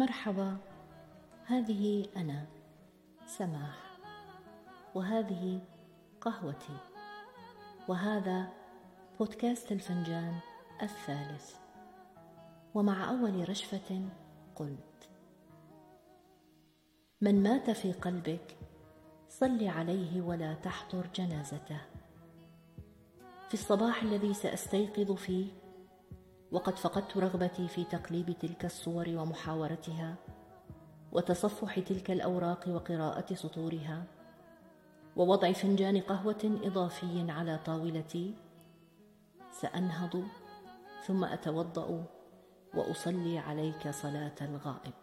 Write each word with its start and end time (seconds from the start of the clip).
مرحبا. 0.00 0.56
هذه 1.44 2.06
أنا 2.16 2.46
سماح. 3.26 3.98
وهذه 4.94 5.60
قهوتي. 6.20 6.76
وهذا 7.88 8.48
بودكاست 9.18 9.72
الفنجان 9.72 10.38
الثالث. 10.82 11.54
ومع 12.74 13.10
أول 13.10 13.48
رشفة 13.48 14.08
قلت 14.56 15.08
من 17.20 17.42
مات 17.42 17.70
في 17.70 17.92
قلبك 17.92 18.56
صل 19.28 19.64
عليه 19.64 20.20
ولا 20.22 20.54
تحضر 20.54 21.06
جنازته. 21.14 21.80
في 23.48 23.54
الصباح 23.54 24.02
الذي 24.02 24.34
سأستيقظ 24.34 25.12
فيه 25.12 25.59
وقد 26.52 26.78
فقدت 26.78 27.16
رغبتي 27.16 27.68
في 27.68 27.84
تقليب 27.84 28.38
تلك 28.38 28.64
الصور 28.64 29.08
ومحاورتها 29.08 30.14
وتصفح 31.12 31.78
تلك 31.78 32.10
الأوراق 32.10 32.68
وقراءة 32.68 33.34
سطورها 33.34 34.04
ووضع 35.16 35.52
فنجان 35.52 36.00
قهوة 36.00 36.60
إضافي 36.64 37.30
على 37.30 37.58
طاولتي. 37.66 38.34
سأنهض 39.52 40.24
ثم 41.06 41.24
أتوضأ 41.24 42.04
وأصلي 42.74 43.38
عليك 43.38 43.88
صلاة 43.88 44.34
الغائب. 44.42 44.94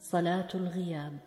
صلاة 0.00 0.48
الغياب. 0.54 1.18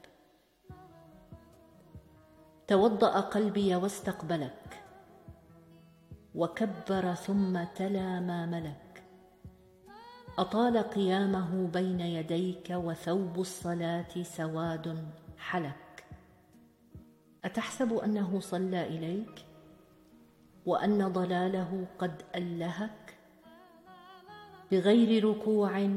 توضأ 2.67 3.19
قلبي 3.19 3.75
واستقبلك. 3.75 4.86
وكبر 6.37 7.13
ثم 7.13 7.63
تلا 7.63 8.19
ما 8.19 8.45
ملك. 8.45 9.03
أطال 10.37 10.77
قيامه 10.77 11.67
بين 11.67 11.99
يديك 11.99 12.69
وثوب 12.69 13.39
الصلاة 13.39 14.23
سواد 14.23 15.11
حلك. 15.37 16.05
أتحسب 17.45 17.93
أنه 17.93 18.39
صلى 18.39 18.87
إليك؟ 18.87 19.45
وأن 20.65 21.13
ضلاله 21.13 21.85
قد 21.99 22.21
ألهك؟ 22.35 23.17
بغير 24.71 25.29
ركوع 25.29 25.89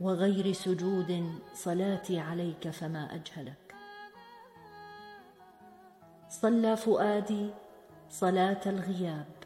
وغير 0.00 0.52
سجود 0.52 1.40
صلاتي 1.54 2.20
عليك 2.20 2.68
فما 2.68 3.14
أجهلك. 3.14 3.74
صلى 6.28 6.76
فؤادي 6.76 7.50
صلاة 8.10 8.60
الغياب. 8.66 9.37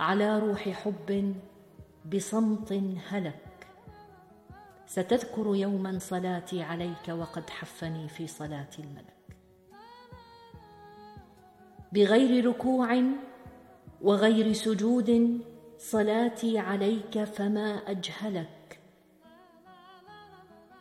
على 0.00 0.38
روح 0.38 0.68
حب 0.68 1.34
بصمت 2.14 2.72
هلك. 3.08 3.66
ستذكر 4.86 5.56
يوما 5.56 5.98
صلاتي 5.98 6.62
عليك 6.62 7.08
وقد 7.08 7.50
حفني 7.50 8.08
في 8.08 8.26
صلاة 8.26 8.70
الملك. 8.78 9.36
بغير 11.92 12.46
ركوع 12.46 13.02
وغير 14.02 14.52
سجود 14.52 15.40
صلاتي 15.78 16.58
عليك 16.58 17.24
فما 17.24 17.90
أجهلك. 17.90 18.80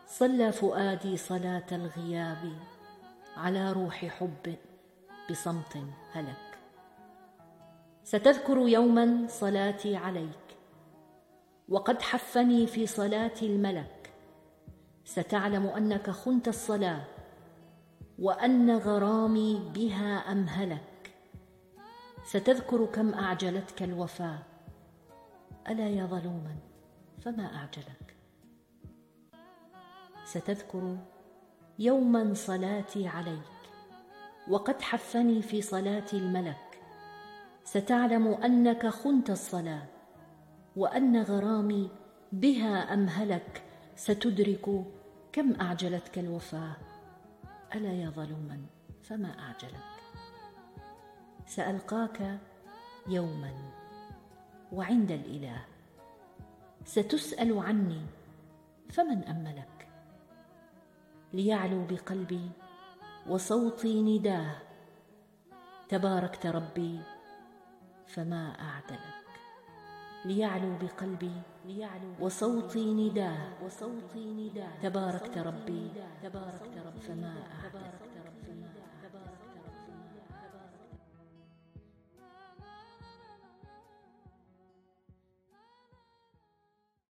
صلى 0.08 0.52
فؤادي 0.52 1.18
صلاة 1.18 1.68
الغياب 1.72 2.54
على 3.38 3.72
روح 3.72 4.06
حب 4.06 4.56
بصمت 5.30 5.78
هلك. 6.12 6.49
ستذكر 8.10 8.58
يوما 8.58 9.26
صلاتي 9.28 9.96
عليك 9.96 10.58
وقد 11.70 12.02
حفني 12.02 12.68
في 12.68 12.88
صلاه 12.88 13.34
الملك. 13.42 14.14
ستعلم 15.06 15.66
أنك 15.68 16.10
خنت 16.10 16.48
الصلاة 16.48 17.04
وأن 18.20 18.78
غرامي 18.78 19.72
بها 19.74 20.32
امهلك 20.32 21.14
ستذكر 22.24 22.86
كم 22.86 23.14
أعجلتك 23.14 23.84
الوفاه 23.84 24.40
ألا 25.70 25.90
يا 25.90 26.06
ظلوما 26.06 26.56
فما 27.22 27.56
أعجلك؟ 27.56 28.16
ستذكر 30.26 30.98
يوما 31.80 32.34
صلاتي 32.34 33.08
عليك 33.08 33.60
وقد 34.48 34.82
حفني 34.82 35.42
في 35.42 35.62
صلاه 35.62 36.08
الملك. 36.14 36.69
ستعلم 37.70 38.28
أنك 38.28 38.88
خنت 38.88 39.30
الصلاة 39.30 39.86
وأن 40.76 41.22
غرامي 41.22 41.90
بها 42.32 42.94
امهلك 42.94 43.64
ستدرك 43.96 44.86
كم 45.32 45.62
أعجلتك 45.62 46.20
الوفاة. 46.20 46.76
ألا 47.76 47.94
يا 47.94 48.10
ظلوما 48.10 48.62
فما 49.04 49.40
أعجلك؟ 49.40 49.96
سألقاك 51.46 52.40
يوما 53.08 53.54
وعند 54.72 55.12
الإله. 55.12 55.66
ستسأل 56.86 57.60
عني 57.60 58.02
فمن 58.90 59.24
أملك؟ 59.24 59.88
ليعلو 61.34 61.86
بقلبي 61.86 62.50
وصوتي 63.28 64.02
نداه. 64.02 64.56
تباركت 65.90 66.46
ربي 66.46 67.00
فما 68.10 68.56
أعدلك 68.60 69.20
ليعلو 70.26 70.72
بقلبي 70.82 71.32
ليعلو 71.66 72.10
وصوتي 72.20 72.94
نداه 72.94 73.38
وصوتي 73.66 74.26
نداه 74.34 74.72
تباركت 74.84 75.38
ربي 75.38 75.88
تباركت 76.24 76.76
ربي 76.86 77.02
فما 77.08 77.34
أعدلك 77.64 78.09